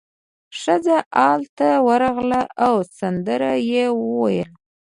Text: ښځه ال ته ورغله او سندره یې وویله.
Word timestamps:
ښځه 0.59 0.97
ال 1.31 1.41
ته 1.57 1.69
ورغله 1.87 2.41
او 2.65 2.75
سندره 2.97 3.53
یې 3.71 3.85
وویله. 4.01 4.53